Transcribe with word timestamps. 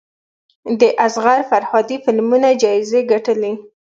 د 0.79 0.81
اصغر 1.05 1.39
فرهادي 1.49 1.97
فلمونه 2.05 2.49
جایزې 2.63 2.99
ګټلي. 3.11 3.53